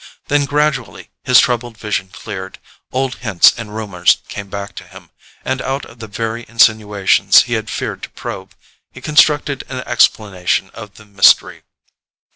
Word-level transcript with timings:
Then, 0.29 0.45
gradually, 0.45 1.11
his 1.23 1.39
troubled 1.39 1.77
vision 1.77 2.07
cleared, 2.07 2.57
old 2.91 3.17
hints 3.17 3.53
and 3.55 3.75
rumours 3.75 4.17
came 4.29 4.49
back 4.49 4.73
to 4.77 4.83
him, 4.87 5.11
and 5.45 5.61
out 5.61 5.85
of 5.85 5.99
the 5.99 6.07
very 6.07 6.43
insinuations 6.49 7.43
he 7.43 7.53
had 7.53 7.69
feared 7.69 8.01
to 8.01 8.09
probe, 8.09 8.55
he 8.91 8.99
constructed 8.99 9.63
an 9.69 9.83
explanation 9.85 10.71
of 10.73 10.95
the 10.95 11.05
mystery. 11.05 11.61